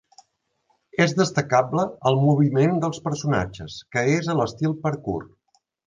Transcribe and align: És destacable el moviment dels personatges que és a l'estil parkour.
És 1.05 1.13
destacable 1.19 1.85
el 2.11 2.17
moviment 2.23 2.75
dels 2.87 3.03
personatges 3.11 3.79
que 3.95 4.07
és 4.19 4.35
a 4.35 4.41
l'estil 4.43 4.79
parkour. 4.89 5.25